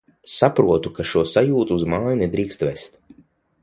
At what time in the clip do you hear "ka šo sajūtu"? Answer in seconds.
0.95-1.79